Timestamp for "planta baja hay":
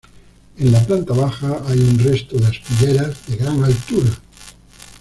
0.83-1.77